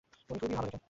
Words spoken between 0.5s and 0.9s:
ভালো লেখেন।